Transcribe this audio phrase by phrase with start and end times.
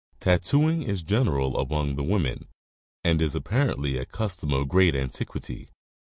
[0.19, 2.47] Tattoomg is general among the women,
[3.03, 5.69] and is apparently a custom of great antiquity.